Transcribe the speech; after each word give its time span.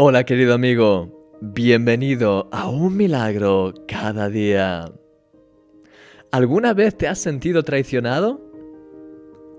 Hola 0.00 0.22
querido 0.22 0.54
amigo, 0.54 1.08
bienvenido 1.40 2.48
a 2.52 2.68
un 2.68 2.96
milagro 2.96 3.74
cada 3.88 4.28
día. 4.28 4.92
¿Alguna 6.30 6.72
vez 6.72 6.96
te 6.96 7.08
has 7.08 7.18
sentido 7.18 7.64
traicionado? 7.64 8.40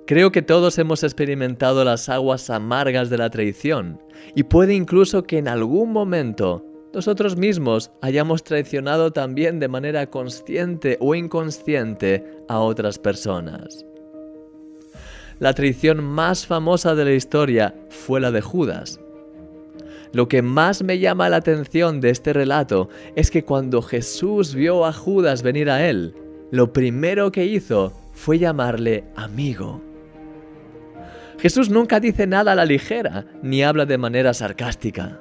Creo 0.08 0.32
que 0.32 0.42
todos 0.42 0.78
hemos 0.78 1.04
experimentado 1.04 1.84
las 1.84 2.08
aguas 2.08 2.50
amargas 2.50 3.10
de 3.10 3.18
la 3.18 3.30
traición 3.30 4.02
y 4.34 4.44
puede 4.44 4.76
incluso 4.76 5.24
que 5.24 5.40
en 5.40 5.50
algún 5.50 5.92
momento 5.92 6.66
nosotros 6.94 7.36
mismos 7.36 7.92
hayamos 8.02 8.42
traicionado 8.46 9.12
también 9.12 9.60
de 9.60 9.68
manera 9.68 10.10
consciente 10.10 10.96
o 11.02 11.16
inconsciente 11.16 12.24
a 12.48 12.60
otras 12.60 12.98
personas. 12.98 13.86
La 15.40 15.54
traición 15.54 16.02
más 16.02 16.48
famosa 16.48 16.96
de 16.96 17.04
la 17.04 17.12
historia 17.12 17.76
fue 17.90 18.22
la 18.22 18.32
de 18.32 18.40
Judas 18.40 19.02
lo 20.12 20.28
que 20.28 20.42
más 20.42 20.84
me 20.84 21.00
llama 21.00 21.30
la 21.30 21.38
atención 21.38 22.02
de 22.02 22.10
este 22.10 22.34
relato 22.34 22.90
es 23.16 23.30
que 23.30 23.44
cuando 23.44 23.82
Jesús 23.82 24.56
vio 24.56 24.86
a 24.86 24.94
Judas 24.94 25.44
venir 25.44 25.70
a 25.70 25.88
él, 25.88 26.16
lo 26.52 26.74
primero 26.74 27.32
que 27.32 27.46
hizo 27.46 27.94
fue 28.14 28.40
llamarle 28.40 29.04
amigo. 29.16 29.82
Jesús 31.40 31.70
nunca 31.70 32.00
dice 32.00 32.28
nada 32.28 32.52
a 32.52 32.56
la 32.56 32.66
ligera, 32.66 33.26
ni 33.44 33.64
habla 33.64 33.86
de 33.86 33.98
manera 33.98 34.34
sarcástica. 34.34 35.20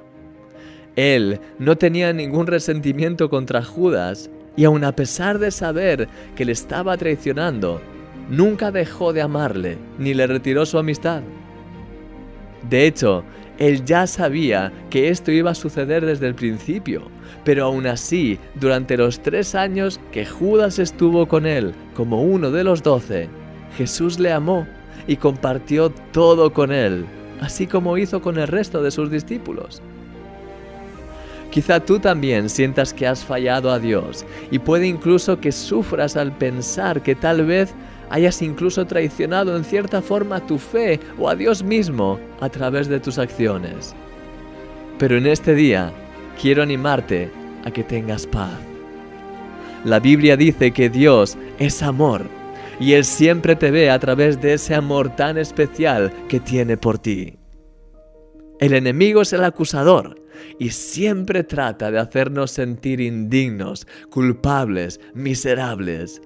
Él 0.95 1.39
no 1.59 1.77
tenía 1.77 2.11
ningún 2.11 2.47
resentimiento 2.47 3.29
contra 3.29 3.63
Judas, 3.63 4.29
y 4.57 4.65
aun 4.65 4.83
a 4.83 4.93
pesar 4.93 5.39
de 5.39 5.51
saber 5.51 6.09
que 6.35 6.43
le 6.43 6.51
estaba 6.51 6.97
traicionando, 6.97 7.79
nunca 8.29 8.71
dejó 8.71 9.13
de 9.13 9.21
amarle, 9.21 9.77
ni 9.97 10.13
le 10.13 10.27
retiró 10.27 10.65
su 10.65 10.77
amistad. 10.77 11.21
De 12.69 12.85
hecho, 12.85 13.23
él 13.59 13.83
ya 13.83 14.07
sabía 14.07 14.71
que 14.89 15.09
esto 15.09 15.31
iba 15.31 15.51
a 15.51 15.55
suceder 15.55 16.05
desde 16.05 16.27
el 16.27 16.33
principio, 16.33 17.03
pero 17.43 17.65
aún 17.65 17.85
así, 17.87 18.39
durante 18.55 18.97
los 18.97 19.19
tres 19.19 19.53
años 19.53 19.99
que 20.11 20.25
Judas 20.25 20.79
estuvo 20.79 21.27
con 21.27 21.45
él 21.45 21.73
como 21.93 22.21
uno 22.23 22.51
de 22.51 22.63
los 22.63 22.81
doce, 22.81 23.27
Jesús 23.77 24.17
le 24.17 24.31
amó 24.31 24.65
y 25.07 25.17
compartió 25.17 25.89
todo 26.11 26.53
con 26.53 26.71
él, 26.71 27.05
así 27.41 27.67
como 27.67 27.97
hizo 27.97 28.21
con 28.21 28.37
el 28.37 28.47
resto 28.47 28.81
de 28.81 28.91
sus 28.91 29.11
discípulos. 29.11 29.81
Quizá 31.51 31.79
tú 31.79 31.99
también 31.99 32.47
sientas 32.47 32.93
que 32.93 33.07
has 33.07 33.25
fallado 33.25 33.71
a 33.71 33.79
Dios 33.79 34.25
y 34.51 34.59
puede 34.59 34.87
incluso 34.87 35.39
que 35.39 35.51
sufras 35.51 36.15
al 36.15 36.31
pensar 36.31 37.01
que 37.01 37.15
tal 37.15 37.45
vez 37.45 37.73
hayas 38.09 38.41
incluso 38.41 38.85
traicionado 38.85 39.55
en 39.55 39.63
cierta 39.63 40.01
forma 40.01 40.45
tu 40.45 40.57
fe 40.57 40.99
o 41.17 41.29
a 41.29 41.35
Dios 41.35 41.63
mismo 41.63 42.19
a 42.39 42.49
través 42.49 42.87
de 42.87 42.99
tus 42.99 43.17
acciones. 43.17 43.95
Pero 44.97 45.17
en 45.17 45.27
este 45.27 45.55
día 45.55 45.93
quiero 46.41 46.63
animarte 46.63 47.31
a 47.65 47.71
que 47.71 47.83
tengas 47.83 48.27
paz. 48.27 48.59
La 49.85 49.99
Biblia 49.99 50.35
dice 50.35 50.71
que 50.71 50.89
Dios 50.89 51.37
es 51.57 51.81
amor 51.81 52.25
y 52.79 52.93
Él 52.93 53.05
siempre 53.05 53.55
te 53.55 53.71
ve 53.71 53.89
a 53.89 53.99
través 53.99 54.41
de 54.41 54.53
ese 54.53 54.75
amor 54.75 55.15
tan 55.15 55.37
especial 55.37 56.11
que 56.27 56.39
tiene 56.39 56.77
por 56.77 56.97
ti. 56.97 57.37
El 58.59 58.73
enemigo 58.73 59.21
es 59.21 59.31
el 59.31 59.43
acusador 59.43 60.21
y 60.57 60.71
siempre 60.71 61.43
trata 61.43 61.91
de 61.91 61.99
hacernos 61.99 62.51
sentir 62.51 62.99
indignos, 62.99 63.87
culpables, 64.09 64.99
miserables. 65.13 66.21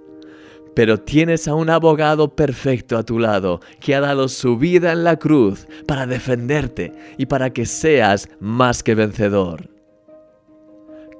Pero 0.76 1.00
tienes 1.00 1.48
a 1.48 1.56
un 1.56 1.70
abogado 1.70 2.36
perfecto 2.36 2.98
a 2.98 3.04
tu 3.04 3.20
lado 3.20 3.60
que 3.80 3.96
ha 3.96 4.00
dado 4.00 4.28
su 4.28 4.58
vida 4.58 4.92
en 4.92 5.04
la 5.04 5.18
cruz 5.18 5.68
para 5.88 6.08
defenderte 6.08 6.92
y 7.18 7.28
para 7.28 7.52
que 7.52 7.66
seas 7.66 8.30
más 8.40 8.82
que 8.82 8.96
vencedor. 8.96 9.70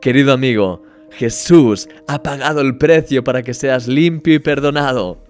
Querido 0.02 0.34
amigo, 0.34 0.82
Jesús 1.12 1.88
ha 2.08 2.24
pagado 2.24 2.62
el 2.62 2.78
precio 2.78 3.24
para 3.24 3.44
que 3.44 3.54
seas 3.54 3.88
limpio 3.88 4.34
y 4.34 4.40
perdonado. 4.40 5.24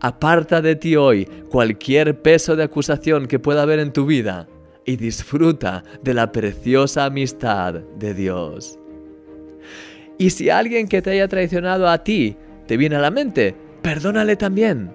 Aparta 0.00 0.60
de 0.62 0.74
ti 0.74 0.96
hoy 0.96 1.26
cualquier 1.50 2.20
peso 2.22 2.56
de 2.56 2.64
acusación 2.64 3.28
que 3.28 3.38
pueda 3.38 3.62
haber 3.62 3.78
en 3.78 3.92
tu 3.92 4.06
vida 4.06 4.48
y 4.84 4.96
disfruta 4.96 5.84
de 6.02 6.14
la 6.14 6.32
preciosa 6.32 7.04
amistad 7.04 7.74
de 7.74 8.14
Dios. 8.14 8.78
Y 10.18 10.30
si 10.30 10.50
alguien 10.50 10.88
que 10.88 11.02
te 11.02 11.10
haya 11.10 11.28
traicionado 11.28 11.88
a 11.88 12.02
ti 12.02 12.36
te 12.72 12.78
viene 12.78 12.96
a 12.96 13.00
la 13.00 13.10
mente, 13.10 13.54
perdónale 13.82 14.34
también. 14.34 14.90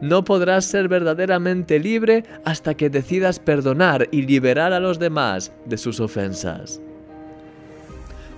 No 0.00 0.22
podrás 0.22 0.64
ser 0.64 0.86
verdaderamente 0.86 1.80
libre 1.80 2.22
hasta 2.44 2.74
que 2.74 2.88
decidas 2.88 3.40
perdonar 3.40 4.06
y 4.12 4.22
liberar 4.22 4.72
a 4.72 4.78
los 4.78 5.00
demás 5.00 5.52
de 5.64 5.76
sus 5.76 5.98
ofensas. 5.98 6.80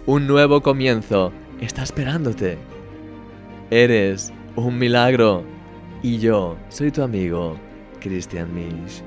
Un 0.06 0.26
nuevo 0.26 0.62
comienzo 0.62 1.34
está 1.60 1.82
esperándote. 1.82 2.56
Eres 3.70 4.32
un 4.54 4.78
milagro 4.78 5.44
y 6.02 6.16
yo 6.16 6.56
soy 6.70 6.90
tu 6.90 7.02
amigo, 7.02 7.58
Christian 8.00 8.54
Misch. 8.54 9.02